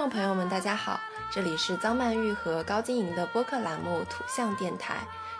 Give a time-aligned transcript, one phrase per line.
[0.00, 0.98] 众朋友们，大家好，
[1.30, 4.94] 这里是张曼玉和高晶莹的播客栏目《土象电台》，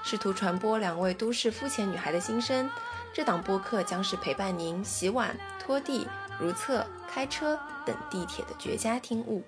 [0.07, 2.71] 试图传播两位都市肤浅女孩的心声。
[3.11, 6.07] 这档播客将是陪伴您洗碗、拖地、
[6.39, 9.43] 如厕、开车等地铁的绝佳听物。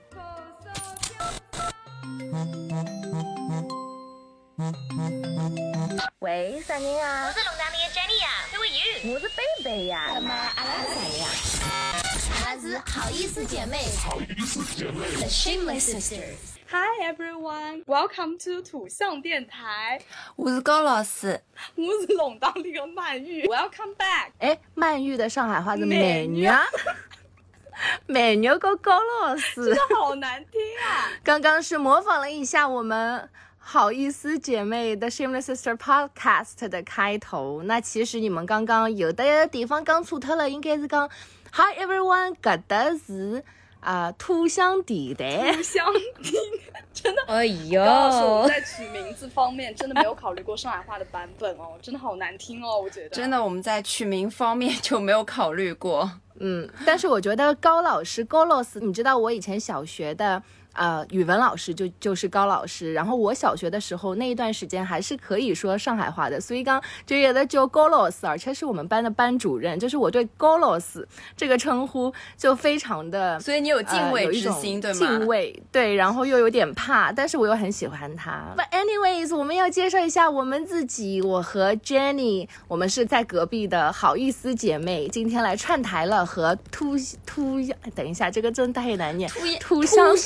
[6.21, 7.27] 喂，啥人啊？
[7.27, 9.13] 我是龙达里的 Jenny 呀，Who are you？
[9.13, 10.11] 我是贝贝呀。
[10.15, 11.29] 那么阿拉是谁呀？
[12.87, 13.79] 好意思姐妹。
[14.05, 15.01] 好意思姐妹。
[15.19, 16.37] The Shameless Sisters。
[16.71, 20.01] Hi everyone, welcome to 土象电台。
[20.37, 21.41] 我是高老师，
[21.75, 23.45] 我是龙当那个曼玉。
[23.49, 24.31] Welcome back。
[24.39, 26.63] 哎，曼玉的上海话是美女啊。
[28.07, 31.11] 美女和高老师，真的好难听啊！
[31.25, 37.65] 刚刚是模仿了一下我们好意思姐妹的 Shameless Sister Podcast 的开头。
[37.65, 41.11] 那其实你们刚刚有的地方讲错特了，应该是讲
[41.55, 43.45] Hi everyone，搿的是
[43.81, 45.53] 啊土香地带。
[45.53, 46.33] 土香地
[46.73, 47.23] 带， 真的。
[47.27, 53.11] 哎呦，高老师，我们在取名字方面真的没有考虑过上海话的版本哦，真的好难听哦，我觉得。
[53.11, 56.11] 真的，我们在取名方面就没有考虑过。
[56.41, 60.43] 嗯，但是我觉得高老师高老师，你知道我以前小学的
[60.75, 71.07] 呃语文老师就就是高老师，然后我小学的时候那一段时间还是可以说上海话的，所以刚就有的叫高老师，而且是我们班的班主任，就是我对高老师
[71.37, 74.99] 这个称呼就非常的，所以你有敬畏之心，对吗？
[74.99, 78.55] 敬畏，对，然后又有点怕，但是我又很喜欢他。
[78.57, 86.97] But anyways，我们要介绍一下我们自己，我和 Jenny，我们是在隔壁的好意思姐妹，今天来串台了，和突
[87.27, 87.59] 突，
[87.95, 89.31] 等一下，这个真太难念，
[89.61, 90.17] 土象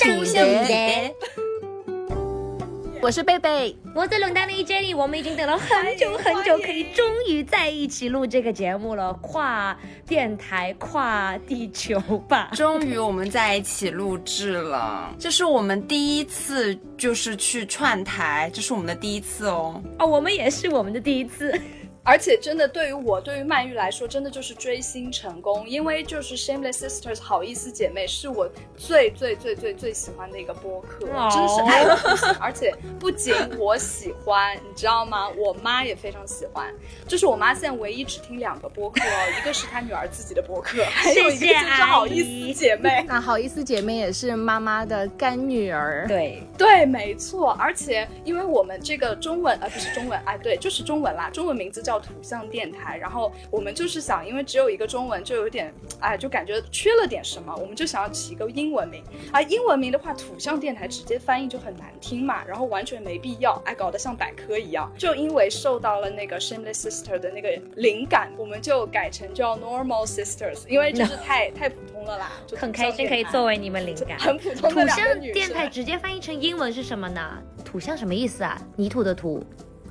[3.00, 9.74] 我是贝贝，我是冷淡的 Jenny，我们已经等了很久很久，可以终于在一起录这个节目了，跨
[10.06, 12.50] 电台，跨地球吧。
[12.52, 19.80] 终于我们在一起录制了，这是我们第一次就是去串台，这是我们的第一次哦。
[19.98, 21.58] 哦，我们也是我们的第一次。
[22.06, 32.36] 而且真的对于我，对于曼玉来说，真的就是追星成功，因为就是 Shameless Sisters 好意思姐妹是我最最最最最喜欢的一个播客，真的是爱到不行。
[32.38, 35.28] 而且不仅我喜欢，你知道吗？
[35.30, 36.72] 我妈也非常喜欢。
[37.08, 43.04] 就是我妈现在唯一只听两个播客哦， 一个是她女儿自己的播客， 还有一个就是好意思姐妹。
[43.08, 47.50] 那好意思姐妹也是妈妈的干女儿，对对，没错。
[47.58, 51.95] 而且因为我们这个中文，呃，不是中文，哎，对，就是中文啦，中文名字叫。
[51.98, 59.02] 土象电台，然后我们就是想，因为只有一个中文，就有点，哎，就感觉缺了点什么，我们就想要起一个英文名。
[59.32, 64.90] 啊，英文名的话，土象电台直接翻译就很难听嘛，然后完全没必要，哎，搞得像百科一样。
[64.96, 74.18] 就因为受到了那个 Shameless Sister 的那个灵感，我们就改成叫 Normal Sisters，因为就是太太普通了啦，就很开心可以作为你们灵感。
[74.20, 77.42] 很普通的土象电台直接翻译成英文是什么呢？
[77.64, 78.60] 土象什么意思啊？
[78.76, 79.42] 泥土的土，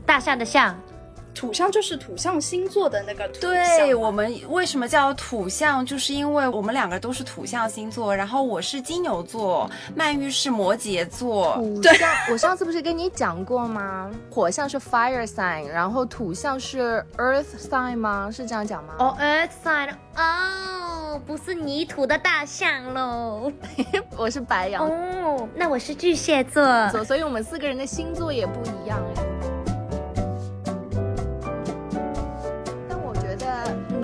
[0.06, 0.80] 大象的象。
[1.36, 11.56] 土象就是土象星座的那个土象对我们为什么叫土象，就是因为我们两个都是土象星座，然后我是金牛座，曼玉是摩羯座。
[11.58, 14.10] 土象，我上次不是跟你讲过吗？
[14.32, 18.30] 火象是 fire sign，然后土象是 earth sign 吗？
[18.32, 18.96] 是这样讲吗？
[19.00, 23.52] 哦，Earth sign，哦，不是泥土的大象喽。
[24.18, 26.64] 我是白羊哦，那我是巨蟹座。
[26.92, 28.98] 座，所以我们四个人的星座也不一样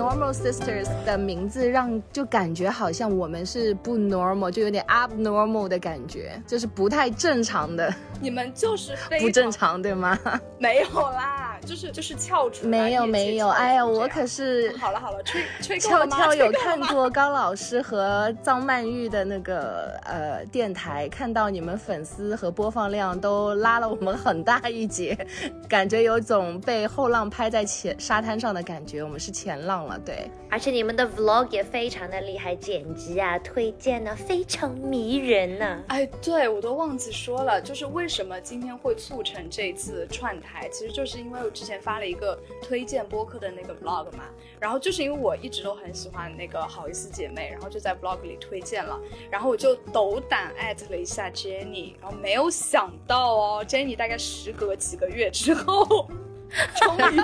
[0.01, 10.17] Normal Sisters 的名字让就感觉好像我们是不 normal，就有点 abnormal 的感觉，就是不太正常的，你们就是非常不正常，对吗？
[10.57, 16.17] 没有啦，就是就是翘楚，没有没有，翘哎呀，我可是好了好了，吹吹够悄了吗？
[16.17, 25.17] 悄有看过高老师和张曼玉的那个呃电台，看到你们粉丝和播放量都拉了我们很大一截，
[25.69, 30.29] 感觉有种被后浪拍在前沙滩上的感觉，我们是前浪了，对。
[30.49, 44.25] 而且你们的 vlog 也非常的厉害，剪辑啊、推荐啊，非常迷人呢、哎，对我都忘记说了，就是为什么今天会促成这次串台，其实就是因为我之前发了一个推荐播客的那个 vlog 嘛，
[44.59, 48.99] 然后就是因为我一直都很喜欢那个好意思姐妹，然后就在 vlog 里推荐了，
[49.29, 56.09] 然后我就斗胆艾特了一下 Jenny，然后没有想到哦，Jenny 大概时隔几个月之后。
[56.75, 57.15] 终于，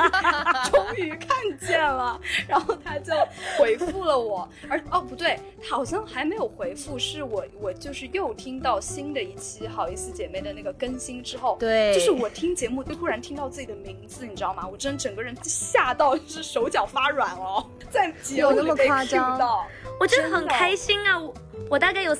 [0.72, 1.30] 终于看
[1.60, 3.14] 见了，然后他就
[3.58, 14.68] 回复了我，而哦不对，他好像还没有回复，是我我就是又听到新的一期好意思姐妹的那个更新之后，对就是我听节目就突然听到自己的名字，你知道吗？
[14.68, 19.68] 我真整个人吓到，就是手脚发软哦，在节目有那么里被夸张到，
[20.00, 21.20] 我真的很开心啊！
[21.20, 21.34] 我
[21.70, 22.16] 我大概有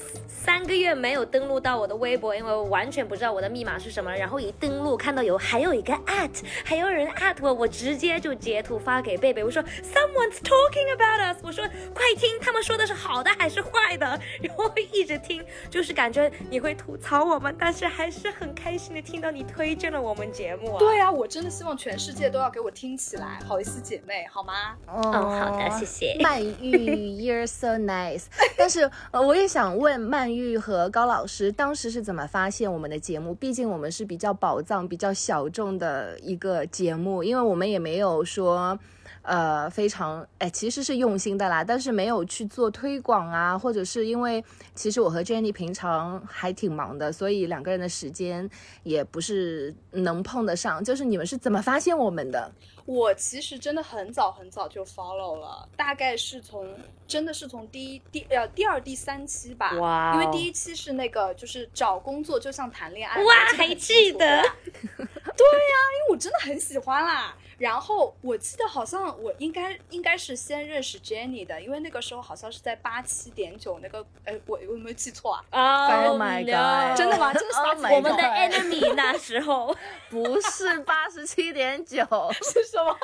[0.48, 4.10] 三个月没有登录到我的微博，因为我完全不知道我的密码是什么。
[4.16, 14.06] 然后一登录看到有还有一个 at，还有人 at 我，我直接就截图发给贝贝，我说 Someone's talking about us，我说快听，他们说的是好的还是坏的？
[14.42, 20.80] 然后一直听，就是感觉你会吐槽我们，但是还是很开心的听到你推荐了我们节目啊。
[20.80, 24.54] 对啊，我真的希望全世界都要给我听起来，好意思姐妹，好吗？
[24.88, 26.18] 哦，好的，谢谢。
[26.22, 26.72] 曼玉
[27.20, 28.28] ，You're so nice。
[28.58, 33.34] 但是呃，我也想问曼玉玉和高老师，当时是怎么发现我们的节目？
[33.34, 38.78] 毕竟我们是比较宝藏、比较小众的一个节目，因为我们也没有说。
[39.28, 44.42] 呃，非常哎，其实是用心的啦，但是没有去做推广啊，或者是因为
[44.74, 48.50] 其实我和 Jenny 平常还挺忙的，所以两个人的时间
[48.84, 50.82] 也不是能碰得上。
[50.82, 52.50] 就是你们是怎么发现我们的？
[52.86, 56.66] 我其实真的很早很早就 follow 了，大概是从
[57.06, 64.18] 真的是从第一第呃第二第三期吧，哇，因为第一期是那个就是找工作就像谈恋爱，哇，还记得？
[64.18, 67.36] 对呀，因为我真的很喜欢啦。
[67.58, 75.44] 然后我记得好像我应该应该是先认识 Jenny 的，因为那个时候好像是在八七点九那个，哎，我有没有记错啊？
[75.50, 76.98] 啊，Oh my god！
[76.98, 77.34] 真的吗？
[77.34, 79.76] 真的是我们的 enemy 那时候
[80.10, 82.04] 不是八十七点九，
[82.42, 82.96] 是什么？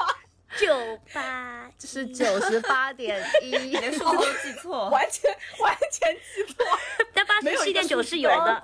[0.59, 5.29] 九八是九十八点一， 连数字都记错， 完全
[5.59, 6.65] 完全记错。
[7.13, 8.63] 但八十七点九是有的，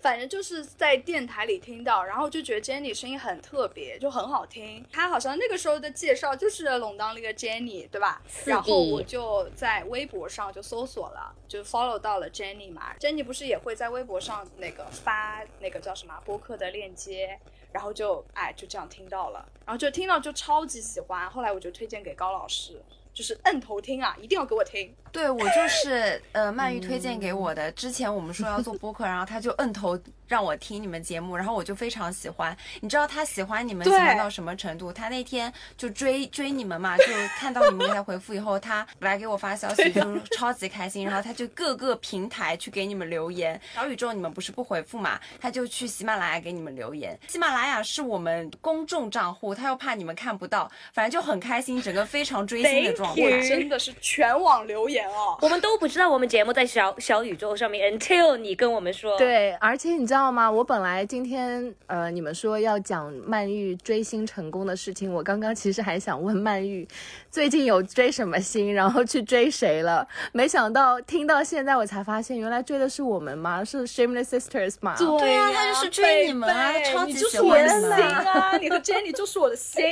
[0.00, 4.84] 反正就是在电台里听到，然后就觉得 Jenny 声音很特别，就很好听。
[4.92, 8.20] 她好像那个时候的介绍就是龙当那个 Jenny，对吧？
[8.44, 12.94] 然后我就在微博上就搜索了，就 follow 到了 Jenny 嘛。
[12.98, 17.38] Jenny 不是也会在微博上那个发那个叫什么播客的链接？
[17.72, 22.82] 然后就哎就这样听到了，然后就听到就超级喜欢，后来我就推荐给高老师，
[23.12, 24.94] 就是摁头听啊，一定要给我听。
[25.12, 29.98] 对我就是呃曼玉推荐给我的，之前我们说要做播客，然后他就摁头
[30.28, 32.56] 让我听你们节目，然后我就非常喜欢。
[32.80, 34.92] 你知道他喜欢你们喜欢到什么程度？
[34.92, 37.04] 他那天就追追你们嘛，就
[37.38, 41.04] 看到你们给他回复以后，他来给我发消息，就超级开心。
[41.04, 43.60] 然后他就各个平台去给你们留言。
[43.74, 47.18] 小宇宙你们不是不回复嘛，他就去喜马拉雅给你们留言。
[47.26, 54.99] 喜马拉雅是我们公众账户，他又怕你们看不到，反正就很开心，整个非常追星的状态，真的是全网留言。
[55.40, 59.16] 我们都不知道我们节目在小小宇宙上面，until 你跟我们说。
[59.18, 60.50] 对，而且你知道吗？
[60.50, 66.86] 我本来今天呃，你们说要讲曼玉追星成功的事情，我刚刚其实还想问曼玉，
[67.30, 70.06] 最近有追什么星，然后去追谁了？
[70.32, 73.64] 没想到听到现在我才发现，原来追的是我们吗？
[73.64, 74.96] 是 Shameless Sisters 嘛？
[74.96, 78.56] 对呀，他就是追你们啊，超级喜欢你们啊！
[78.60, 79.82] 你和 Jenny 就是我的心。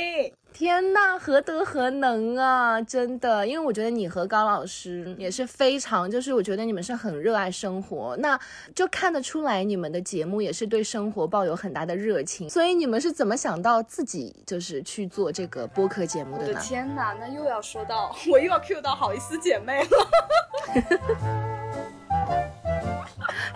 [0.59, 2.81] 天呐，何德何能啊！
[2.81, 8.37] 真的，因为我觉得你和高老师也是非常，就是我觉得你们是很热爱生活，那
[8.75, 12.49] 就看得出来你们的节目也是对生活抱有很大的热情。
[12.49, 16.59] 所以你们是怎么想到自己就是去做这个播客节目的呢？
[16.61, 19.89] 天呐，那又要说到我又要 Q 到好意思姐妹了。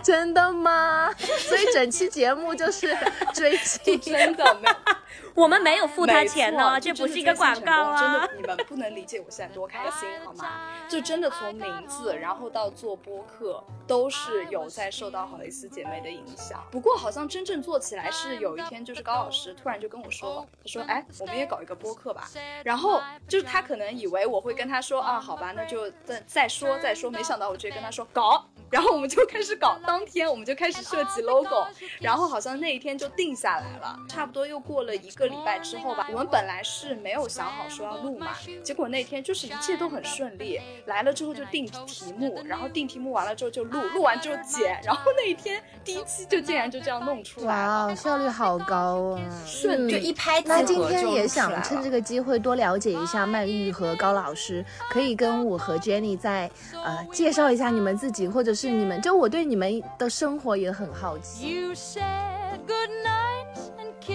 [0.02, 1.12] 真的吗？
[1.18, 2.96] 所以整期节目就是
[3.34, 8.00] 追星， 真的没有，我们没有付他钱呢，这不是一个广告啊！
[8.00, 10.46] 真的，你们不能理解我现在多开心好吗？
[10.88, 16.64] 就真的从名字，然后到做播客，都是有在受到好意思姐妹的影响。
[16.70, 22.28] 不过好像真正做起来是有一天，就是高老师突然就跟我说，他说：“哎，我们也搞一个播客吧。”
[22.64, 28.44] 然后就是他可能以为我会跟他说：“啊，好吧，那就再再说再说。”没想到我直接跟他说搞。
[28.70, 31.64] 然后我们就开始搞，当天我们就开始设计 logo，
[32.00, 33.96] 然后好像那一天就定下来了。
[34.08, 38.32] 差不多又过了一个礼拜之后吧，我们本来是没有想好说要录嘛，
[38.64, 49.20] 结果那天就是一切都很顺利，来了之后就定题目，然后定题目完了之后就录，录完之后剪，然后那一天第一期就竟然就这样弄出来了，哇，效率好高啊！
[49.46, 58.64] 顺就一拍即合那今天也想趁这个机会多了解一下曼玉和高老师，可以跟我和 Jenny 再呃介绍一下你们自己，或者是。
[58.64, 61.60] 是你们，就我对你们的生活也很好奇。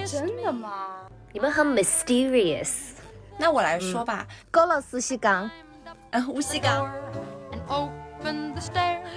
[0.05, 0.87] 真的吗？
[1.31, 2.69] 你们很 mysterious。
[3.37, 5.49] 那我来说吧，高老师西刚，
[6.11, 6.91] 嗯，吴西刚。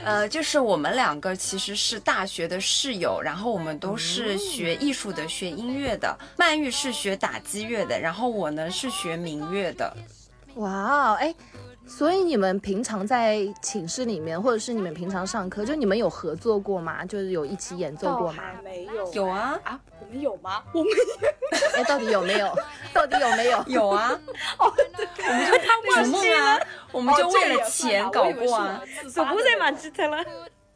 [0.05, 6.17] 呃，就是我们两个其实是大学的室友，然后我们都是学艺术的，学音乐的。
[6.37, 9.97] 曼玉是学打击乐的，然后我呢是学民乐的。
[10.57, 11.35] 哇哦，哎。
[11.87, 17.05] 所以你们平常在寝室里面，或者是你们平常上课，就你们有合作过吗？
[17.05, 18.45] 就是有一起演奏过吗？
[18.65, 19.13] 没有。
[19.13, 20.63] 有啊啊，我们有吗？
[20.73, 20.93] 我们
[21.77, 22.55] 哎， 到底有没有？
[22.95, 23.65] 到底有没有？
[23.67, 24.19] 有啊。
[24.59, 28.83] 哦，我们就他忘记了， 我们就为了钱搞过啊。
[29.17, 30.25] 我不再忘记他了。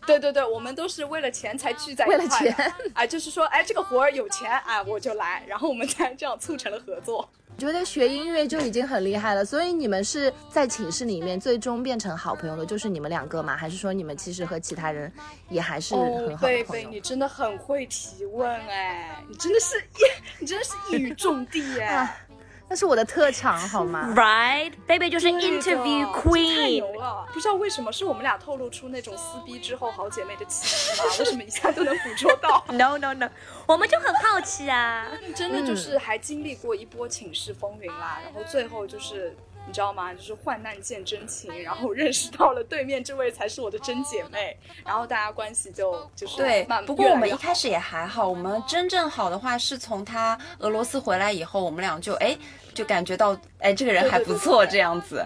[0.07, 2.55] 对对对，我们都是为了钱才聚在一为了钱，
[2.95, 7.29] 哎，就是说，哎，这个活儿有钱，哎，我就来，然后我们才这样促成了合作。
[7.57, 13.57] 觉得学音乐就已经很厉害了，所以你们是在寝室里面最终变成好朋友的，就是你们两个吗？
[13.57, 15.11] 还是说你们其实和其他人
[15.49, 16.91] 也还是很哦，贝贝，好的朋友？
[16.91, 22.26] 你真的很会提问哎，你真的是一， 你真的是一语中的哎。
[22.69, 26.93] 那是我的特长，好吗？Right，贝贝就是 interview queen 太牛。
[26.95, 27.25] 了！
[27.33, 31.05] 不知道为什么是我们俩透露出那种撕逼之后好姐妹的气息吗？
[31.21, 33.31] 为什么一下都能捕捉到？No no no，
[33.67, 35.07] 我们就很好奇啊。
[35.35, 40.15] 真的就是还经历过一波寝室风云啦，然后最后就是你知道吗？
[40.15, 52.39] 就是患难见真情，然后认识到了对面这位才是我的真姐妹，然后大家关系就就是对，不过我们一开始也还好，我们真正好的话是从他俄罗斯回来以后，我们俩就哎
[52.73, 55.25] 就感觉到哎这个人还不错这样子。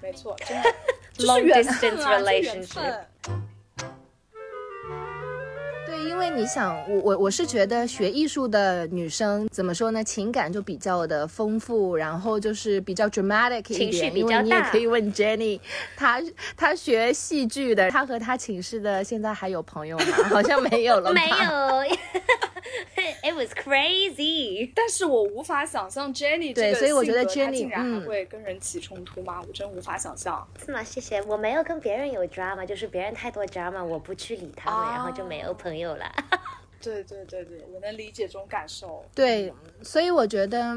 [0.00, 0.74] 没错，真的
[1.12, 3.08] 就是 Long 缘分 distance 啊，这缘 relationship 分。
[6.18, 10.02] 对，因为你想，我我我是觉得学艺术的女生怎么说呢？
[10.02, 13.90] 情感就比较的丰富，然后就是比较 dramatic 一点。
[13.90, 15.60] 情绪比因为你也可以问 Jenny，
[15.96, 16.20] 她
[16.56, 20.04] 她学戏剧的，她和她寝室的现在还有朋友吗？
[20.30, 21.14] 好像没有了吧？
[21.20, 21.96] 没有
[23.28, 24.70] ，It was crazy。
[24.74, 29.42] 但是我无法想象 Jenny 对这个所以我觉得性格她 Jenny，竟然还嗯会跟人起冲突吗？
[29.46, 30.46] 我真无法想象。
[30.64, 30.82] 是吗？
[30.82, 31.20] 谢谢。
[31.22, 36.10] 我没有跟别人有 drama，就是别人太多 drama，我不去理他们，哦然后就没有朋友了。
[36.80, 39.04] 对对对对，我能理解这种感受。
[39.14, 40.76] 对，所以我觉得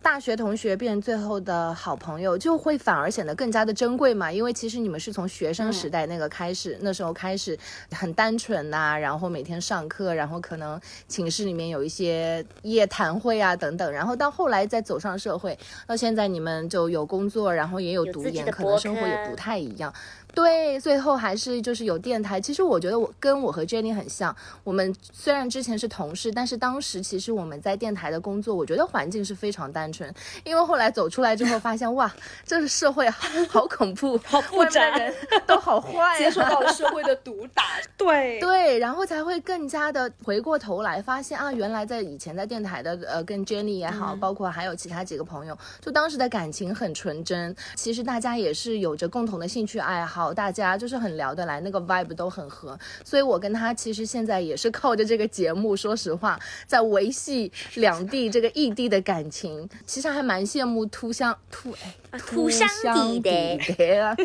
[0.00, 4.30] 大学同学变成最后的好朋友，就会反而显得更加的珍贵嘛。
[4.32, 7.58] 因为其实你们是从学生时代那个开始，那时候开始
[7.90, 19.92] 很单纯呐、然后每天上课，然后可能寝室里面有一些夜谈会啊等等，然后到后来再走上社会，到现在你们就有工作，然后也有读研，可能生活也不太一样。
[20.38, 22.40] 对，最后还是就是有电台。
[22.40, 30.14] 其实我觉得我跟我和 Jenny 很像，我们虽然之前是同事，但是当时其实我们在电台的工作，我觉得环境是非常单纯。
[30.44, 32.14] 因为后来走出来之后，发现哇，
[32.46, 35.12] 这个社会好好恐怖， 好复杂人
[35.44, 37.64] 都好坏、 接受到了社会的毒打，
[37.98, 47.56] 对对，然后才会更加的回过头来发现啊，原来在以前在电台的呃，跟 Jenny 也好，包括还有其他几个朋友，就当时的感情很纯真。
[47.74, 52.78] 其实大家也是有着共同的兴趣爱好，大家就是很聊得来，那个 vibe 都很合。
[53.04, 59.68] 所以我跟他其实现在也是靠着这个节目，说实话，在维系两地这个异地的感情。
[59.86, 61.74] 其实还蛮羡慕突乡突
[62.10, 64.16] 哎土乡地的地的啊。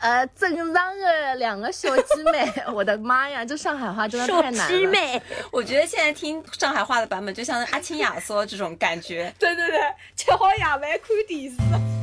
[0.00, 5.22] 呃，镇上的两个小姊妹， 我的妈呀，这上海话真的太难了。
[5.50, 9.34] 我觉得现在听上海话的版本，就像阿青亚说这种感觉。
[9.38, 9.80] 对对对，
[10.16, 11.97] 吃好夜饭看电视。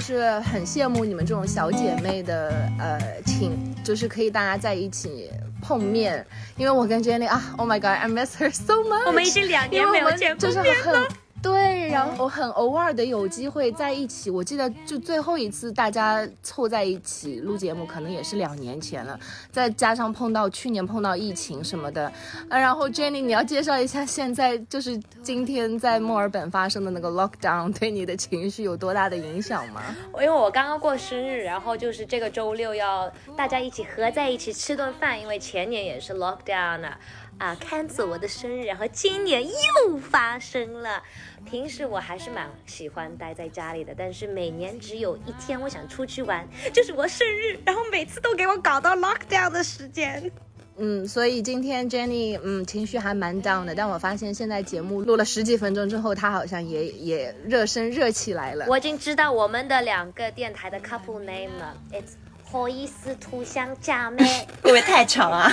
[0.00, 3.52] 就是很羡慕你们这种小姐妹的呃情，
[3.84, 5.30] 就是可以大家在一起
[5.60, 6.26] 碰面。
[6.56, 9.06] 因为我跟 Jenny 啊，Oh my God，I miss her so much。
[9.06, 10.94] 我们已经两因年没有见过就是面很
[11.42, 14.30] 对，然后很偶尔的有机会在一起。
[14.30, 19.18] 我记得就最后一次大家凑在一起录节目，可能也是两年前了。
[19.50, 22.12] 再加上碰到去年碰到疫情什么的，
[22.48, 29.82] 啊，然后 Jenny，你要介绍一下现在就是今天在墨尔本发生的那个 lockdown 对你的情绪有多大的影响吗？
[30.14, 36.98] 因为我刚刚过生日，然后就是这个周六要大家一起合在一起吃顿饭，因为前年也是 lockdown 啊，
[37.40, 41.02] 啊 cancel 我的生日，然后今年又发生了。
[41.46, 50.30] 平时我还是蛮喜欢待在家里的，但是每年只有一天我想出去玩，就是我生日，然后每次都给我搞到 lockdown 的时间。
[50.76, 58.66] 嗯，所以今天 Jenny 嗯情绪还蛮 down 的，但我发现现在节目录了十几分钟之后，她好像也也热身热起来了。
[58.68, 62.12] 我已经知道我们的两个电台的 couple name 了，it's
[62.44, 64.24] 好意思图香加妹。
[64.62, 65.50] 会不会太长啊？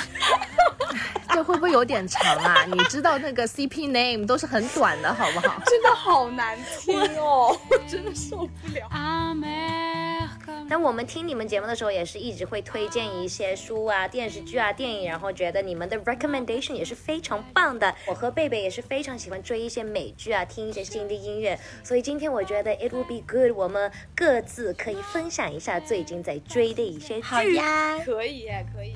[1.34, 2.66] 这会不会有点长啊？
[2.72, 5.62] 你知道那个 CP name 都是很短的，好不好？
[5.66, 8.88] 真的好难听哦，我真的受不了。
[10.70, 17.94] 那我们听你们节目的时候，也是一直会推荐一些书啊、电视剧啊、电影，然后觉得你们的 recommendation 也是非常棒的。
[18.06, 27.22] 我和贝贝也是非常喜欢追一些美剧啊，听一些新的音乐，所以今天我觉得 it would be good，我们各自可以分享一下最近在追的一些剧。
[27.22, 28.94] 好呀，可以耶，可以。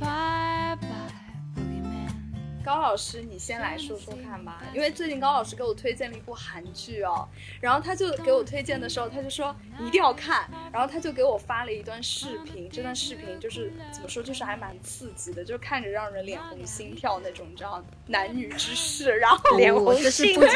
[2.64, 7.28] 高老师，你先来说说看吧，因为最近高老师给我推荐了一部韩剧哦，
[7.60, 20.50] 然后他就给我推荐的时候，他就说一定要看，然后他就给我发了一段视频，这段视频就是怎么说，就是还蛮刺激的，就是看着让人脸红心跳那种，你知道男女之事，然后脸红心跳。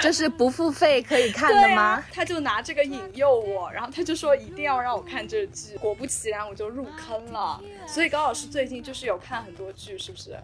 [0.00, 7.60] 这是不付费可以看的吗？，他就拿这个引诱我，然后他就说一定要让我看这剧，果不其然我就入坑了。
[7.88, 10.38] 所以高老师最近就是有看很多剧，是不是？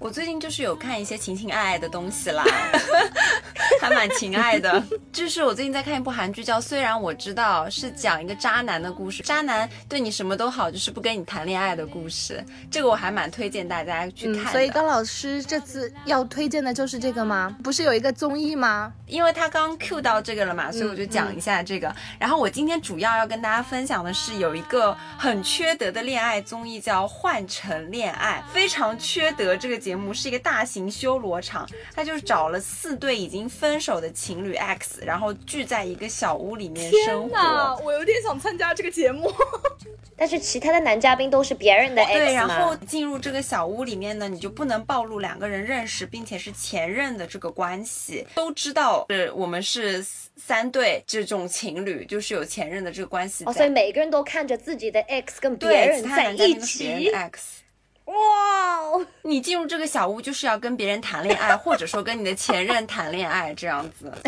[0.00, 2.42] 我最近就是有看一些情情爱爱的东西啦，
[3.82, 4.82] 还蛮情爱的。
[5.12, 9.22] 就是我最近在看一部韩剧，叫《虽然我知道》，是讲一个渣男的故事。
[9.22, 12.42] 渣男对你什么都好，就是不跟你谈恋爱的故事。
[12.70, 14.50] 这个我还蛮推荐大家去看。
[14.50, 17.54] 所以高老师这次要推荐的就是这个吗？
[17.62, 18.90] 不是有一个综艺吗？
[19.06, 21.94] 因为他刚 Q 到这个了嘛，所以我就讲一下这个。
[22.18, 29.54] 然后我今天主要要跟大家分享的是有一个很缺德的恋爱综艺，叫《换乘恋爱》，非常缺德。
[29.54, 37.84] 这个节目是一个大型修罗场，他就是找了四对已经分手的情侣 X，然后聚在一个小屋里面生那活。
[37.84, 39.32] 我有点想参加这个节目。
[40.16, 48.26] 但是其他的男嘉宾都是别人的 X 对，然后进入这个小屋里面呢，你就不能暴露两个人认识并且是前任的这个关系。
[48.34, 50.04] 都知道是我们是
[50.36, 53.44] 三对这种情侣，就是有前任的这个关系。
[53.46, 57.59] 哦，所以每个人都看着自己的 X 跟别，人在一起的，X。
[58.10, 59.06] 哇哦！
[59.22, 64.12] 你进入这个小屋就是要跟别人谈恋爱，或者说跟你的前任谈恋爱这样子。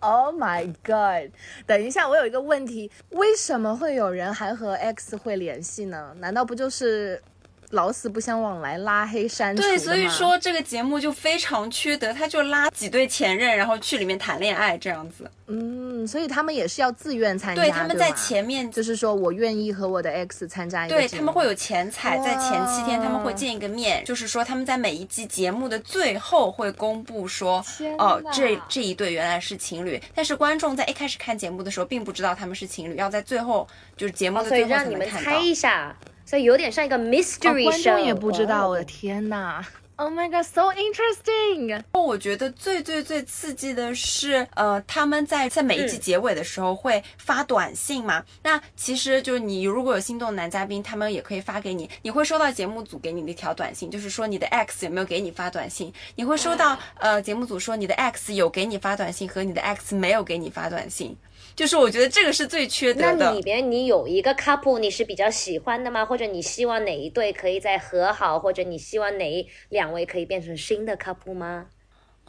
[0.00, 1.30] Oh my god！
[1.66, 6.12] 等一下，我有一个问题，为什么会有人还和 X 会联系呢？
[6.18, 7.22] 难道不就是
[7.70, 15.30] 老死不相往来、拉黑删除对，所以说这个节目就非常缺德，他就拉几对前任，然后去里面谈恋爱这样子。
[15.46, 27.64] 嗯，所以他们也是要自愿参加，对，他们在前面就是说我愿意和我的 X 参加一个节目对他们会有前彩，在前七天他们会见一个面，就是说他们在每一季节目的最后会公布说，
[27.98, 35.44] 哦，这这一对原来是情侣，但是观众在一开始看节目的时候并不知道他们是情侣，要在最后就是节目哦，的最后才所以让你们猜能看。
[35.44, 35.96] 一下，
[36.30, 39.64] 所以有点像一个 mystery 观众也不知道，哦我的天呐
[39.96, 41.82] Oh my god, so interesting！
[41.92, 48.24] 我觉得最最最刺激的是，呃，他们在在每一集嗯结尾的时候会发短信嘛。
[48.44, 55.92] 那其实就是你如果有心动的男嘉宾，他们也可以发给你，你会收到节目组给你的一条短信，就是说你的 X 有没有给你发短信。
[56.14, 61.16] 你会收到呃节目组说你的 X 有给你发短信和你的 X 没有给你发短信。
[61.54, 63.16] 就是我觉得这个是最缺德的。
[63.16, 66.04] 那里面你有一个 couple 你是比较喜欢的吗？
[66.04, 71.66] 或者你希望哪一对可以再和好，或者你希望哪两位可以变成新的 couple 吗？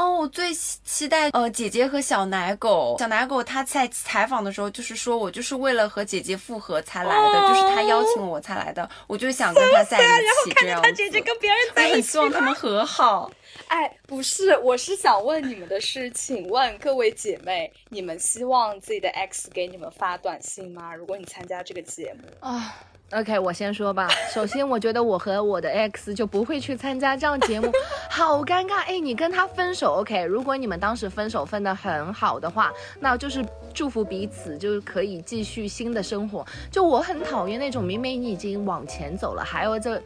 [0.02, 2.96] 哦，我最期期待呃姐姐和小奶狗。
[2.98, 10.04] 小奶狗他在采访的时候就是说我就是为了和姐姐复合才来的，就是他邀请我才来的，我就想跟他在一
[10.44, 10.92] 起这样子。
[10.94, 13.32] 姐姐跟别人在一起我很希望他们和好。
[13.68, 20.96] 哎，不是，我是想问你们的是，请问各位姐妹，你们希望自己的 X 给你们发短信吗？
[20.96, 22.76] 如果你参加这个节目，啊、
[23.13, 24.08] o k 我先说吧。
[24.34, 27.69] 首先，我觉得我和我的 X 就不会去参加这样节目，
[28.10, 28.84] 好尴尬。
[28.86, 30.24] 哎，你跟他分手，OK？
[30.24, 36.45] 如果你们当时分手分得很好的话，那就是祝福彼此，就是可以继续新的生活。
[36.71, 40.02] 就我很讨厌那种明明你已经往前走了，还要这。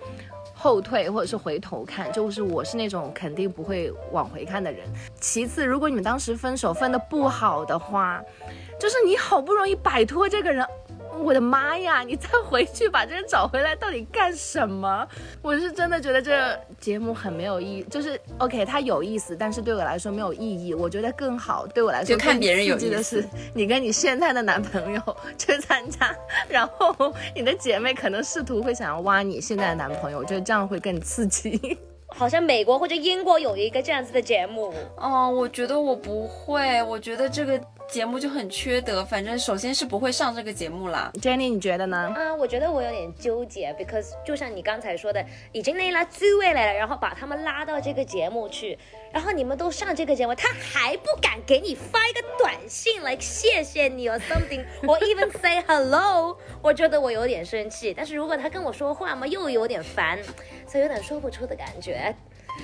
[0.57, 4.87] 后退或者是回头看，就是我是那种肯定不会往回看的人。
[5.19, 8.23] 其次，如果你们当时分手分的不好的话，
[8.79, 10.65] 就是你好不容易摆脱这个人，
[11.23, 12.01] 我的妈呀！
[12.03, 15.07] 你再回去把这人找回来，到底干什么？
[15.41, 17.83] 我是真的觉得这节目很没有意义。
[17.89, 20.73] 就是 OK，它有意思，但是对我来说没有意义。
[20.73, 25.01] 我觉得更好，对我来说就看别人有意思是，你跟你现在的男朋友
[25.37, 26.15] 去参加，
[26.47, 31.77] 然后你的姐妹可能试图会想要挖你现在的男朋友，我觉得这样会更刺激。
[32.07, 39.03] 好像美国或者英国有一个这样子的节目，哦，我觉得我不会，我觉得这个节目就很缺德。
[39.03, 41.11] 反正首先是不会上这个节目啦。
[41.21, 42.13] Jenny，你觉得呢？
[42.15, 48.77] 啊，我觉得我有点纠结，because 就像你刚才说的，已经那拉聚位来了，然后把他们拉到这个节目去，
[49.11, 57.93] 然后你们都上这个节目，他还不敢给你发一个短信来谢谢你 or something，or even say hello， 我觉得我有点生气。
[57.95, 60.19] 但是如果他跟我说话嘛，又有点烦，
[60.67, 62.15] 所以有点说不出的感觉。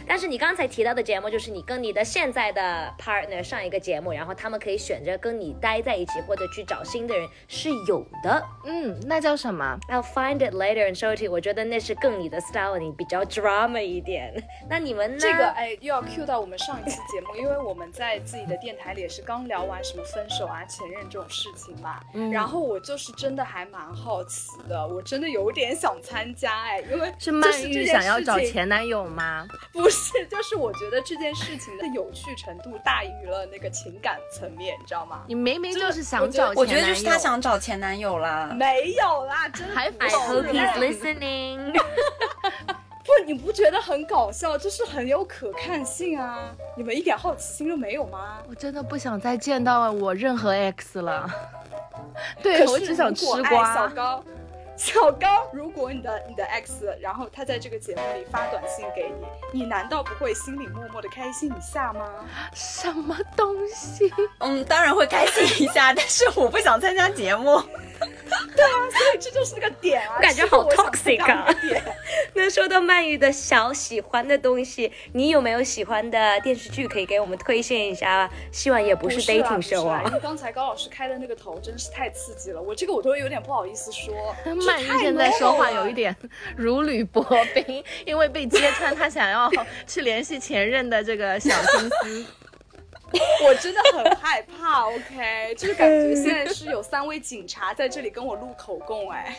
[0.07, 8.43] 但是你刚才提到的节目，就是你跟你的现在的 partner 上一个节目，然后他们可以选择跟你待在一起，或者去找新的人，是有的。
[8.65, 11.31] 嗯，那叫什么？I'll find it later and show it to you。
[11.31, 14.33] 我觉得那是更你的 style，你比较 drama 一点。
[14.69, 15.17] 那你们呢？
[15.19, 21.99] 这个哎又要 cue 到我们上一期节目，因为我们在自己的电台里也是刚聊完什么分手啊、前任这种事情嘛。
[22.13, 29.45] 嗯然后我就是真的还蛮好奇的，我真的有点想参加哎，因为是曼玉想要找前男友吗？
[29.73, 35.23] 不 是， 就是我觉得这件事情的有趣程度大于了那个情感层面，你知道吗？
[35.27, 38.51] 你明明就是想找前男友，我觉得就是他想找前男友啦。
[38.53, 41.73] 没有啦，真的还不 I 是 hope he's 哎 listening。
[43.03, 44.57] 不，你不觉得很搞笑？
[44.57, 46.51] 就是很有可看性啊！
[46.77, 48.37] 你们一点好奇心都没有吗？
[48.47, 51.27] 我真的不想再见到我任何 X 了。
[52.43, 53.73] 对，我只想吃瓜。
[53.73, 54.23] 小高，
[54.81, 59.13] 小高，如果你的你的 X，然后他在这个节目里发短信给
[59.51, 62.27] 你，你难道不会心里默默的开心一下吗？
[62.51, 64.11] 什么东西？
[64.39, 67.61] 嗯，当然会开心一下， 但是我不想参加节目。
[68.55, 71.53] 对啊，所以这就是个点啊，我感觉好 toxic 啊。
[71.61, 71.83] 点。
[72.33, 78.27] 那说到曼玉的小喜欢的东西，你有没有喜欢的电视剧可以给我们推荐一下？
[78.51, 80.01] 希望也不是 dating show 啊。
[80.07, 84.11] 因为刚才高老师开的那个头真是太刺激了，我这个我都有点不好意思说。
[84.71, 86.15] 曼玉现在说话有一点
[86.55, 89.51] 如履薄冰，因为被揭穿他想要
[89.85, 92.25] 去联系前任的这个小心思。
[93.43, 99.35] 我真的很害怕，OK，就是感觉现在是有三位警察在这里跟我录口供，哎，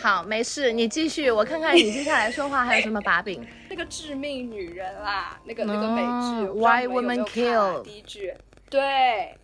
[0.00, 3.44] 好，没事，你继续，我看看你接下来说话还有什么把柄。
[3.68, 8.32] 那个致命女人啦，那个那个美剧，Why Women Kill，第一句，
[8.70, 9.34] 对，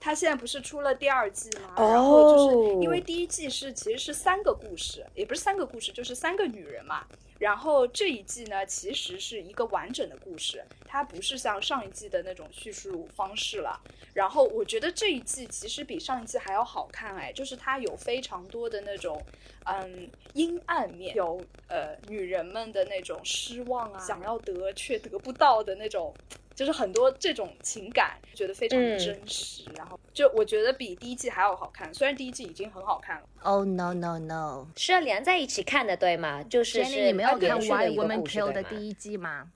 [0.00, 1.74] 他现在不是出了第二季吗？
[1.76, 7.04] 然后就是因为第一季是其实是三个故事，也不是三个故事，就是三个女人嘛。
[7.38, 13.80] 然后这一季呢，其实是一个完整的故事，它不是像上一季的那种叙述方式了。
[14.12, 19.22] 然后我觉得这一季其实比上一季还要好看哎，就是它有非常多的那种，
[19.66, 26.12] 嗯，阴暗面，有呃女人们的那种失望啊，想要得却得不到的那种。
[26.58, 31.94] 就是很多这种情感，觉得非常真实，然后就我觉得比第一季还要好看。
[31.94, 33.22] 虽然第一季已经很好看了。
[33.44, 34.66] Oh no no no！
[34.74, 36.42] 是要连在一起看的，对吗？
[36.42, 39.52] 就是是你们要看《Why Women Kill》的第一季吗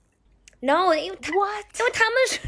[0.61, 2.39] ？No，因为他因为他们是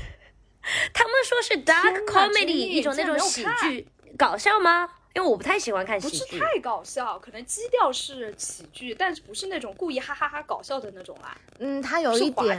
[0.94, 3.86] 他们说是 dark comedy，一种那种喜剧
[4.18, 4.90] 搞笑吗？
[5.16, 11.38] 因为我不太喜欢看喜剧，不是太搞笑，可能基调是喜剧，但是不是那种故意哈哈哈搞笑的那种啦。
[11.60, 12.58] 嗯，它有一点。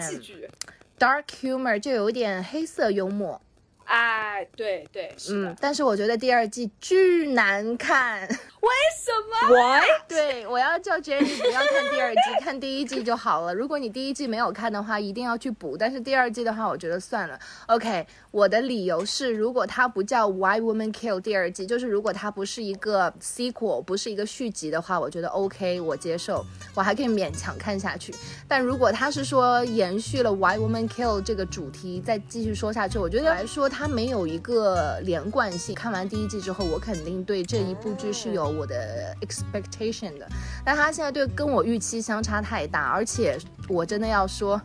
[0.98, 3.42] Dark humor 就有点黑色幽默。
[3.86, 8.22] 哎，对对，嗯，但是我觉得第二季巨难看，
[8.60, 8.68] 为
[8.98, 9.80] 什么？Why？
[10.08, 13.54] 对，我要叫 Jenny 不要看第二季， 看第一季就好了。
[13.54, 15.76] 如果你第一季没有看的话，一定要去补。
[15.76, 17.38] 但是第二季的话，我觉得算了。
[17.66, 26.44] OK，我的理由是，如果它不叫 Why Women Kill 第二季，就是如果它不是一个 sequel，不是一个续集的话，我觉得 OK，我接受，
[26.74, 28.12] 我还可以勉强看下去。
[28.48, 33.70] 但如果它是说延续了 Why Women Kill 这个主题，再继续说下去，我觉得来说。
[33.78, 35.74] 它没有一个连贯性。
[35.74, 40.26] 看完第一季之后，我肯定对这一部剧是有我的 expectation 的。
[40.64, 44.58] 但它现在对跟我预期相差太大，而且我真的要说，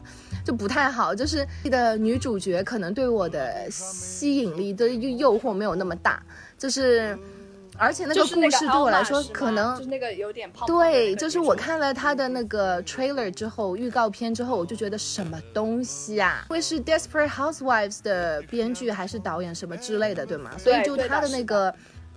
[0.45, 1.13] 就不太好。
[1.13, 6.23] 就是的女主角可能对我的吸引力的诱惑没有那么大，
[6.57, 7.17] 就是。
[7.81, 10.67] 而且那个故事对我来说，可能就是那个有点胖。
[10.67, 16.45] 对，就是我看了他的那个 trailer 之后，预告片之后，我就觉得什么东西啊？
[16.47, 20.51] 会是 Desperate Housewives 的编剧还是导演什么之类的，对吗？
[20.59, 21.73] 所以就他的那个。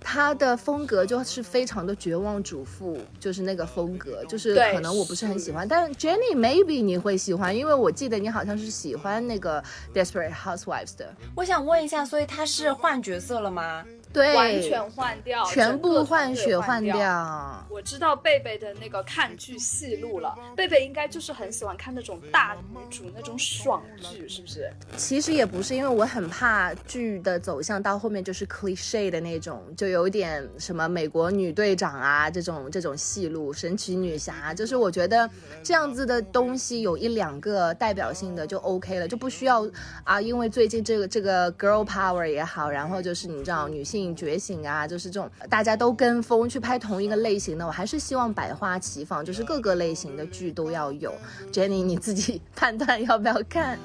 [0.07, 9.63] 他的风格就是非常的绝望主妇，就是那个风格，就是可能我不是很喜欢，但是 Jenny maybe 你会喜欢，因为我记得你好像是喜欢那个
[9.95, 11.11] Desperate Housewives 的。
[11.35, 13.83] 我想问一下，所以他是换角色了吗？
[14.15, 17.67] 对，完全换掉，全部换血换掉。
[17.69, 24.71] 我知道贝贝的那个看剧戏路了，贝贝应该就是很喜欢看那种大女主那种爽剧，是不是？
[24.95, 35.29] 其实也不是，因为我很怕剧的走向到后面就是 cliche 的那种，就有点什么美国女队长啊这种这种戏路，神奇女侠，就是我觉得
[35.61, 39.69] 这样子的东西有一两个代表性的就 OK 了，就不需要
[40.05, 44.04] 啊，因为最近这个这个 girl power 也好，然后就是你知道女性。
[44.13, 51.13] 觉醒啊，就是这种大家都跟风去拍同一个类型的，我还是希望百花齐放，就是各个类型的剧都要有。
[51.53, 53.79] Jenny，你自己 判断要不要看。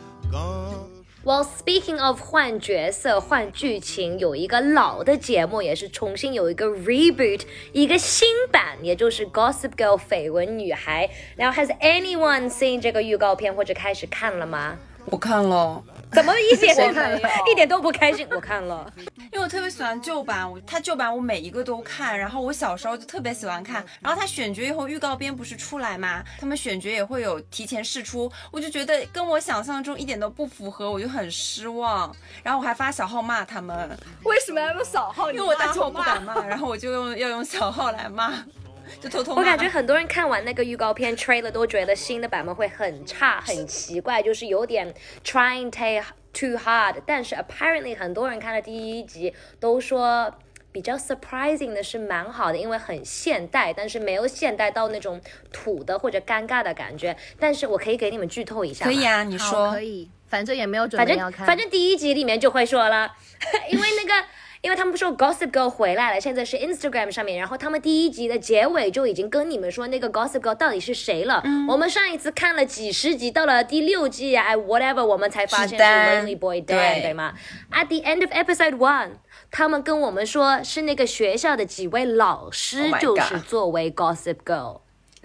[1.23, 11.11] Well, speaking of 换角色、换剧情，有一个老的节目也是重新有一个 reboot，一个新版，也就是 Gossip Girl 绯闻女孩。
[11.37, 14.79] 然后，Has anyone seen 这个预告片或者开始看了吗？
[15.05, 15.83] 我看了。
[16.13, 16.77] 怎么一点
[17.51, 18.27] 一点都不开心？
[18.31, 18.93] 我看了，
[19.33, 26.23] 因为我特别喜欢旧版，我它旧版我每一个都看，然后我小时候就特别喜欢看，然后它选角以后预告片不是出来吗？
[26.39, 35.31] 他们选角也会有提前试出，我就觉得跟我想象中一点都不符合，我就很失望，然后我还发小号骂他们，为什么要用小号？
[35.31, 38.33] 因为我大号不敢骂，然后我就用要用小号来骂。
[39.01, 39.35] 就偷偷。
[39.35, 46.97] 我感觉很多人看完那个预告片 trailer 都觉得新的版本会很差，很奇怪，就是有点 trying to too hard。
[47.07, 50.33] 但是 apparently 很多人看了第一集都说
[50.73, 55.21] 比较 surprising 的是蛮好的，因为很现代，但是没有现代到那种
[55.53, 57.17] 土的或者尴尬的感觉。
[57.39, 63.13] 但是我可以给你们剧透一下，可以啊，你说可以，反正也没有准反正备要看，反正第一集里面就会说了，
[63.71, 64.27] 因为那个。
[64.63, 71.43] 因为他们说 Gossip Girl 回来了，现在是 Instagram 上面，然后他们第一集的结尾就已经跟你们说那个 Gossip Girl 到底是谁了。
[71.67, 77.33] 我们上一次看了几十集，到了第六季哎 whatever，我们才发现是 Lonely Boy Dan 对吗
[77.73, 79.13] ？At the end of episode one，
[79.51, 84.81] 他们跟我们说是那个学校的几位老师就是作为 Gossip Girl。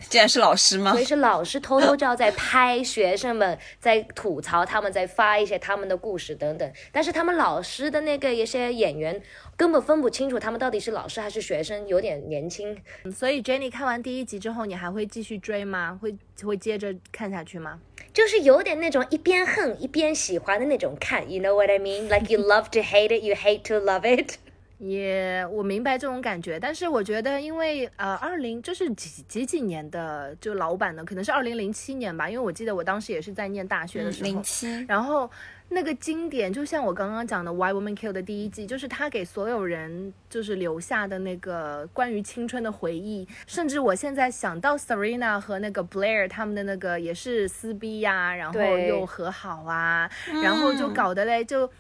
[0.10, 1.02] 竟然是老师吗所？
[1.02, 6.72] 以是老师偷偷就要在拍学生们，在吐槽他们，在发一些他们的故事等等。
[6.92, 9.22] 但是他们老师的那个一些演员
[9.56, 12.78] 根本分不清楚他们到底是老师还是学生，有点年轻。
[13.16, 15.98] 所以 Jenny 看完第一集之后，你还会继续追吗？
[16.02, 17.80] 会会接着看下去吗？
[18.14, 22.08] 就是有点那种一边恨一边喜欢的那种看，you know what I mean?
[22.08, 24.36] Like you love to hate it, you hate to love it.
[24.78, 35.32] 也我明白这种感觉，但是我觉得，因为呃，二零这是几几几年的就老版的，可能是二零零七年吧，因为我记得我当时也是在念大学的时候，零七，然后
[35.70, 50.12] 那个经典，就像我刚刚讲的《Why Women Kill》的第一季，就是他给所有人就是留下的那个关于青春的回忆，甚至我现在想到 Serena 和那个 Blair 他们的那个也是撕逼呀、然后又和好啊，
[50.44, 51.72] 然后就搞得嘞就。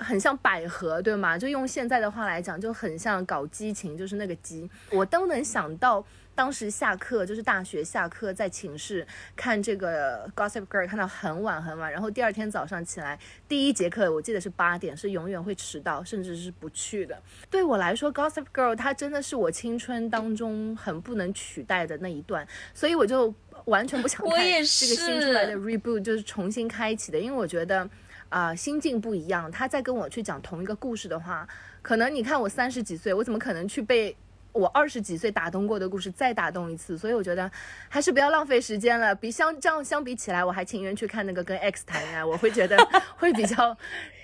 [0.00, 1.38] 很像百合，对吗？
[1.38, 6.04] 就用现在的话来讲，就很像搞激情，就是那个激，我都能想到。
[6.32, 17.20] 当时下课就是大学下课，在寝室看这个 Gossip Girl，看到很晚很晚，然后第二天早上起来，第一节课我记得是八点，是永远会迟到，甚至是不去的。
[17.50, 23.34] 对我来说，Gossip Girl 它真的是我青春当中很不能取代的那一段，所以我就
[23.66, 27.86] 完全不想看这个新出来的 reboot，就是重新开启的，因为我觉得。
[28.30, 29.50] 啊、心境不一样。
[29.50, 31.46] 他在跟我去讲同一个故事的话，
[31.82, 34.16] 可能你看我三十几岁，我怎么可能去被
[34.52, 36.96] 我二十几岁打动过的故事再打动一次？
[36.96, 37.50] 所以我觉得
[37.88, 39.14] 还是不要浪费时间了。
[39.14, 42.76] 比相这样相比起来，我还情愿去看那个跟 X 谈恋爱，我会觉得
[43.18, 43.76] 会比较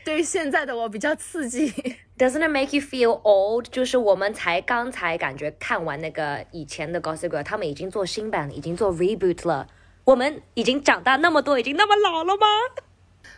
[0.04, 1.70] 对现在的我比较刺激。
[2.18, 3.66] Doesn't it make you feel old？
[3.70, 9.66] 就是我们才刚才感觉看完那个以前的 Gossip Girl，他们已经做新版了，已经做 reboot 了。
[10.04, 12.46] 我们已经长大那么多，已经那么老了吗？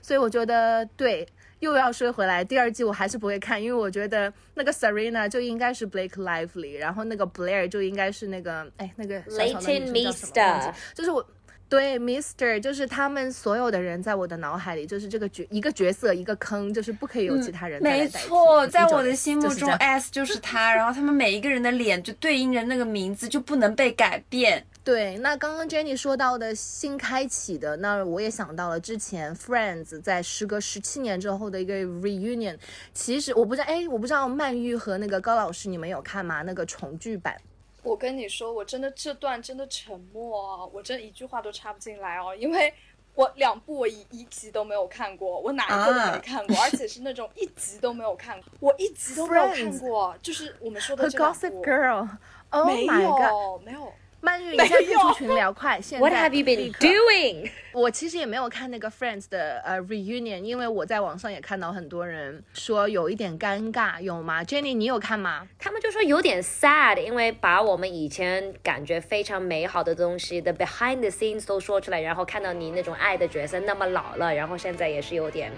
[0.09, 1.29] 所以我觉得对。
[1.61, 11.29] 又要说回来，第二季我还是不会看，因为我觉得那个 Serena 就应该是 Blake Lively，然后那个 Blair 就应该是那个哎那个小小的女生 Leighton 叫什么忘记 Meester 就是我
[11.69, 24.65] 对 Mister，就是他们所有的人在我的脑海里就是这个角一个角色一个坑，就是不可以有其他人没错，在我的心目中，S 就是他，然后他们每一个人的脸就对应着那个名字，就不能被改变。
[24.89, 32.57] 对，那刚刚 Jenny 说到的新开启的，那我也想到了之前 Friends 在时隔十七年之后的一个 reunion。
[32.95, 36.41] 其实我不知道，哎，我不知道曼玉和那个高老师你们有看吗？
[36.41, 37.39] 那个重聚版。
[37.83, 42.73] 我跟你说，我真的这段真的沉默哦，我真一句话都插不进来哦，因为
[43.15, 53.21] 我两部我一一集都没有看过，我哪一个都没看过，而且是那种一集都没有看过，我一集都没有看过，就是我们说的和这两 Gossip Girl，Oh 没 my god！
[53.21, 55.81] 有没有， 曼玉，你现在退出群聊，快！
[55.81, 57.51] 现在 What have you 立 been 刻 doing？
[57.73, 65.47] 我其实也没有看那个 Friends 的呃 reunion，因为我在网上也看到很多人说有一点尴尬，有吗？Jenny，你有看吗？
[65.57, 75.53] 他们就说有点 sad，因为把我们以前感觉非常美好的东西的 behind the scenes 都说出来，然后看到你那种爱的角色那么老了，然后现在也是有点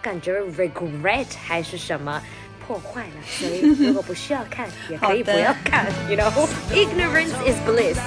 [0.00, 2.22] 感觉 regret 还是什么。
[2.66, 7.98] 破坏了，所以如果不需要看，也可以不要看，you know，ignorance is bliss。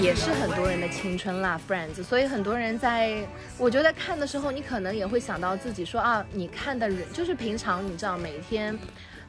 [0.00, 2.02] 也是很多人的青春啦，Friends。
[2.02, 3.26] 所以很多人在，
[3.58, 8.76] 我觉得看的时候，你可能也会想到自己说啊，你看的人就是平常你知道每天。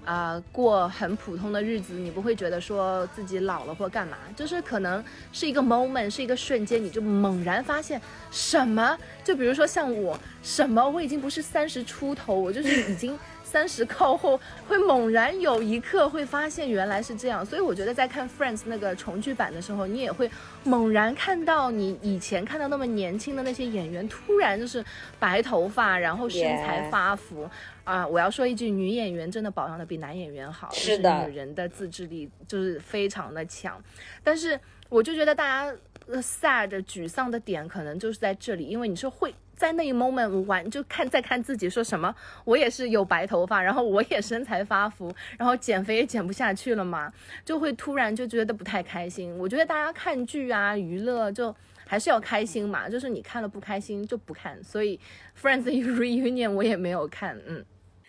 [0.05, 13.17] 啊、过很普通的日子，你不会觉得说自己老了或干嘛，就是可能是一个 moment，是一个瞬间，你就猛然发现什么，就比如说像我，什么我已经不是三十出头，我就是已经
[13.55, 14.37] 三十靠后，
[14.67, 20.29] 会猛然有一刻会发现原来是这样，所以我觉得在看 Friends 那个重聚版的时候，你也会
[20.65, 24.83] 猛然看到你以前看到那么年轻的那些演员，突然就是
[25.17, 27.49] 白头发，然后身材发福。
[27.85, 33.81] 啊，我要说一句，女演员真的保养的比男演员好，就是的女人的自制力就是非常的强。
[34.21, 35.73] 但是我就觉得大家
[36.07, 42.13] 呃 sad 沮丧的点可能就是在这里，因为你是会在那一 moment 玩，就看再看自己说什么，
[42.43, 47.11] 我也是有白头发，然后我也身材发福，然后减肥也减不下去了嘛，
[47.43, 49.37] 就会突然就觉得不太开心。
[49.39, 51.55] 我觉得大家看剧啊，娱乐就。
[51.87, 54.59] 还是要开心嘛，就是你看了不开心就不看。
[54.63, 54.99] 所以
[55.39, 57.63] Friends Reunion 我也没有看，嗯。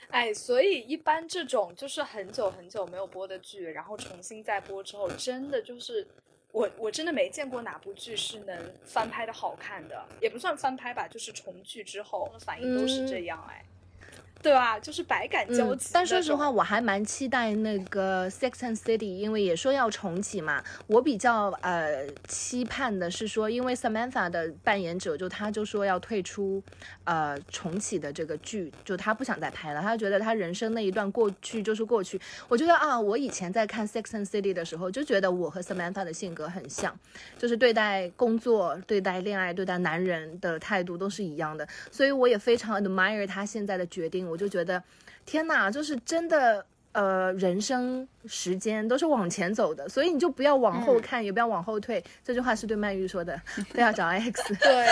[0.08, 6.08] 哎，所以一般这种就是很久很久没有播的剧，然后重新再播之后，真的就是
[6.56, 13.62] 我我真的没见过哪部剧是能翻拍的好看的，也不算翻拍吧，就是重聚之后反应都是这样，哎。
[14.42, 14.78] 对吧？
[14.78, 15.90] 就是百感交集。
[15.92, 20.62] 但说实话，我还蛮期待那个《Sex and City》，因为也说要重启嘛。
[20.86, 26.62] 我比较呃期盼的是说，因为 Samantha 的扮演者就他就说要退出
[27.04, 29.80] 呃重启的这个剧，就他不想再拍了。
[29.80, 32.20] 他觉得他人生那一段过去就是过去。
[32.46, 36.96] 我觉得啊，我以前在看《Sex and City》的时候，就觉得我和 Samantha 的性格很像，
[37.38, 41.66] 就是对待工作、对待恋爱、对待男人的态度都是一样的。
[41.90, 44.25] 所以我也非常 admire 他现在的决定。
[44.26, 44.82] 我就觉得，
[45.24, 52.02] 天哪，就是真的，呃，人生时间都是往前走的，所以你就不要往后看，也不要往后退。
[52.24, 53.40] 这句话是对曼玉说的，
[53.72, 54.86] 不要找 X， 对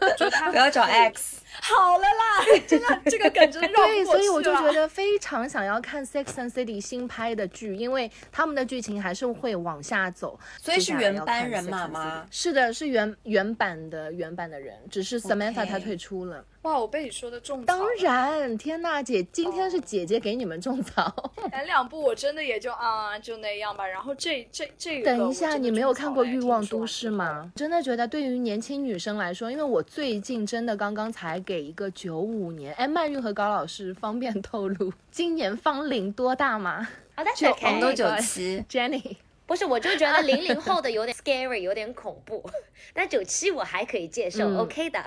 [0.00, 1.42] 对，就他不要找 X。
[1.60, 10.40] 好了啦， 真的这个梗真的绕对，所以我就觉得非常想要看《Sex and City》新拍的剧，因为他们的剧情还是会往下走。
[10.58, 12.26] 所以是原班人马吗？
[12.30, 16.42] 是的，是原原版的原版的人，只是 Samantha 她退出了。
[16.62, 17.66] 哇，我被你说的种草。
[17.66, 21.32] 当然，天呐，姐，今天是姐姐给你们种草。
[21.50, 23.84] 前两部我真的也就啊，就那样吧。
[23.84, 27.50] 然后这这这个，等一下，你没有看过《欲望都市》吗？
[27.56, 36.88] 真的觉得对于年轻女生来说，因为我最近真的刚刚才给一个九五年，哎，曼玉和高老师方便透露今年芳龄多大吗？
[37.16, 42.48] 啊，但是我们都九七，Jenny， 不是，我就觉得零零后的有点 scary，有点恐怖，
[42.94, 45.04] 但九七我还可以接受，OK 的。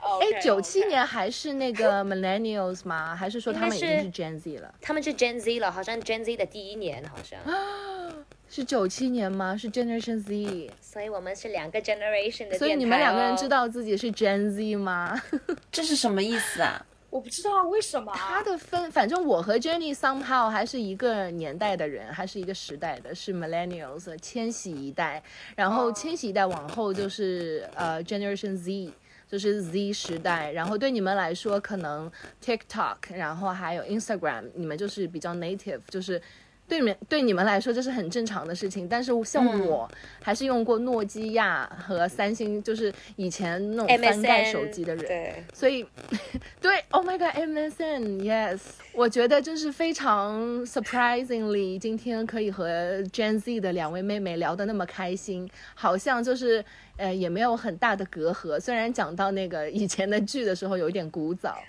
[0.00, 3.14] 哎，九七年还是那个 Millennials 吗？
[3.14, 4.74] 还是说他们已经是 Gen Z 了？
[4.80, 7.38] 他们是 Gen Z 了，好像 Gen Z 的第一年，好像
[8.48, 9.56] 是九七年吗？
[9.56, 12.56] 是 Generation Z，所以我们是两个 generation 的。
[12.56, 15.20] 所以你们两个人知道自己是 Gen Z 吗？
[15.70, 16.84] 这是什么意思啊？
[17.10, 18.12] 我不知道为什么。
[18.14, 25.22] 他的分，反正我和 Jenny somehow 还是一个年代的人，还是一个时代的，是 Millennials 千禧一代，
[25.56, 28.92] 然后千禧一代往后就是呃 Generation Z。
[29.28, 32.10] 就是 Z 时代，然后对你们来说，可能
[32.42, 36.20] TikTok，然后还有 Instagram，你们就是比较 native，就是。
[36.68, 39.88] 对面对你们来说这是很正常的事情，但是像我
[40.22, 45.86] 还是用过诺基亚和三星，就是以前那种翻盖手机的人，对，所以
[46.60, 48.60] 对，Oh my God，MSN，Yes，
[48.92, 56.62] 我觉得真是非常 surprisingly，今天可以和 Gen Z 的两位妹妹聊得那么开心，好像就是
[56.98, 61.56] 呃也没有很大的隔阂，虽然讲到那个以前的剧的时候有一点古早。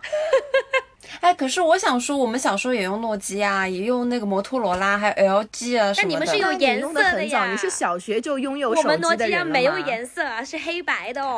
[1.21, 5.95] 哎，可是我想说，我们小时候也用诺基亚，也用那个摩托罗拉，还有 LG 啊什么的。
[5.95, 7.49] 但你们是有颜色的呀？
[7.51, 11.35] 你是小学就拥有手机的人我们诺基亚没有颜色啊，是黑白的哦。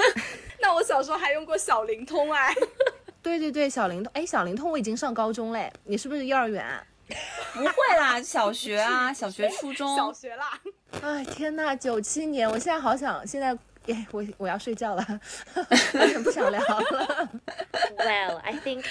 [0.60, 2.54] 那我小时候还用过小灵通哎。
[3.22, 4.12] 对对对，小灵通。
[4.14, 6.64] 哎，小灵通我已经上高中嘞，你是不是幼儿园？
[7.54, 9.96] 不会啦，小学啊，小学、初中。
[9.96, 10.60] 小学啦。
[11.02, 13.56] 哎，天呐，九七年，我现在好想现在。
[13.86, 15.04] 耶，我我要睡觉了，
[16.24, 17.30] 不想聊了。
[17.98, 18.84] Well, I think，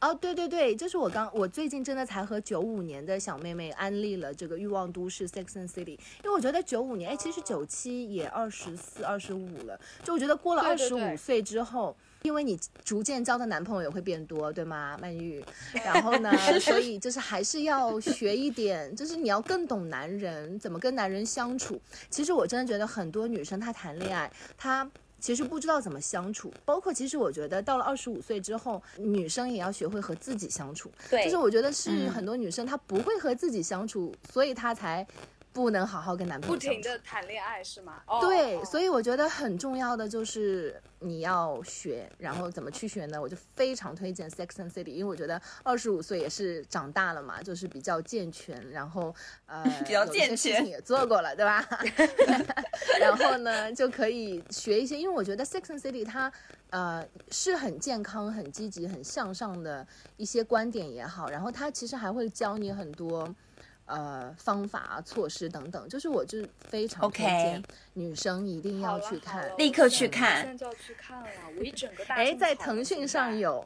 [0.00, 11.96] 哦，对对对，就是我刚，我最近真的才和九五年的小妹妹安利了这个《欲望都市》Sex and City，因为我觉得九五年，哎，其实九七也二十四、二十五了，就我觉得过了二十五岁之后。
[12.22, 15.44] 因为你逐渐交的男朋友也会变多，对吗，曼玉？
[15.84, 21.80] 然后呢，所以就是还是要学一点，就是你要更懂男人怎么跟男人相处。
[22.10, 24.28] 其实我真的觉得很多女生她谈恋爱，
[24.58, 24.90] 她
[25.26, 26.54] 其实不知道怎么相处。
[26.64, 30.88] 包括其实我觉得到了二十五岁之后，女生也要学会和自己相处。
[31.10, 35.04] 对，就是我觉得是很多女生她不会和自己相处，所以她才。
[35.56, 38.02] 不能好好跟男朋友不停的谈恋爱是吗？
[38.20, 43.18] 对，所以我觉得很重要的就是你要学，然后怎么去学呢？
[43.18, 49.14] 我就非常推荐《Sex and City》，因为我觉得二十五岁也是长大了嘛，就是比较健全，然后
[49.46, 51.66] 呃， 比较健全也做过了，对吧？
[53.00, 56.30] 然后呢，就可以学一些，因为我觉得《Sex and City》它
[56.68, 59.86] 呃是很健康、很积极、很向上的
[60.18, 63.34] 一些观点也好，然后它其实还会教你很多。
[63.86, 67.62] 呃，方法、措施等等，就是我就非常推荐
[67.94, 71.28] 女生一定要去看，立刻去看，现在就要去看了。
[71.56, 73.64] 我一整个大哎，在 腾讯上有，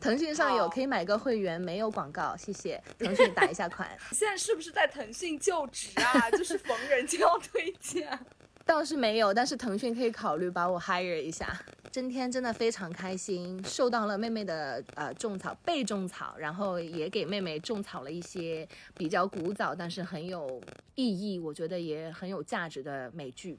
[0.00, 3.86] 腾讯上有可以买个会员，没有广告，谢谢腾讯打一下款。
[4.12, 6.30] 现在是不是在腾讯就职啊？
[6.32, 8.18] 就是逢人就要推荐。
[8.64, 11.58] 倒是没有，但是腾讯可以考虑把我 hire 一下。
[11.90, 20.60] 今天真的非常开心，受到了妹妹的呃种草，被种草，然后也给妹妹种草了一些比较古早但是很有
[20.94, 23.58] 意义，我觉得也很有价值的美剧。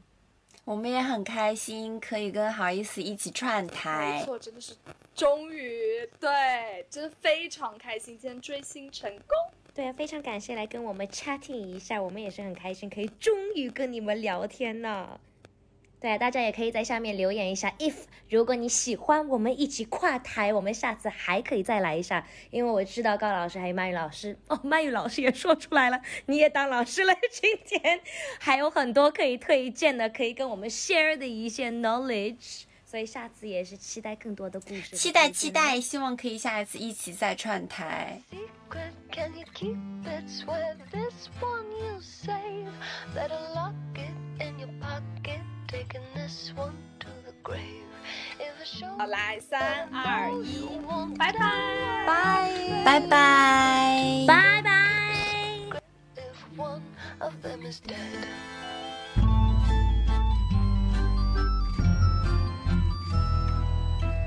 [0.63, 4.25] 我们也很开心，可以跟好意思一起串台没台。
[4.25, 4.75] 错，真的是
[5.15, 9.35] 终于对，真的非常开心，今天追星成功。
[9.73, 15.19] 对啊，非常感谢来跟我们 chatting 一下，我们也是很开心，可以终于跟你们聊天呢。
[16.01, 17.93] 对啊，大家也可以在下面留言一下，if
[18.29, 27.99] 如果你喜欢我们一起跨台，我们下次还可以再来一下，因为我知道高老师还有曼玉老师，哦，曼玉老师也说出来了，你也当老师了，今天。
[28.39, 35.51] 还有很多可以推荐的，可以跟我们 share 的一些 knowledge，所以下次也是期待更多的故事，期待期。
[35.51, 38.21] 待，希望可以下一次一起再串台。
[45.69, 45.89] Secret?
[45.89, 46.29] Can you keep it?
[46.29, 46.49] Swear this one you'll save.
[46.49, 46.49] Better lock it in your pocket.
[46.49, 47.85] Taking this one to the grave.
[48.39, 51.39] If a show 好，来，三二一，you won't 拜拜。
[51.39, 52.49] 拜
[52.85, 53.13] 拜拜。
[54.27, 54.69] 拜拜。
[56.15, 56.81] if one
[57.19, 58.27] of them is dead.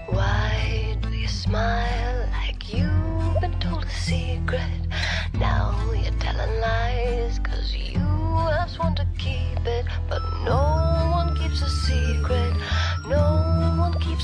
[0.09, 4.82] Why do you smile like you've been told a secret?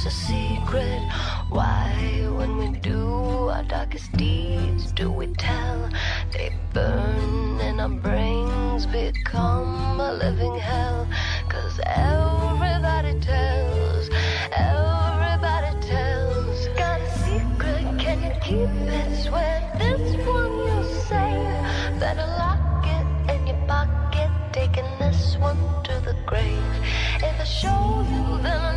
[0.08, 1.02] a secret.
[1.50, 1.92] Why,
[2.38, 5.90] when we do our darkest deeds, do we tell?
[6.32, 11.06] They burn and our brains become a living hell.
[11.50, 14.08] Cause everybody tells,
[14.52, 16.68] everybody tells.
[16.82, 19.24] Got a secret, can you keep it?
[19.24, 21.34] Swear this one you say.
[22.00, 26.74] Better lock it in your pocket, taking this one to the grave.
[27.20, 28.67] If I show you, then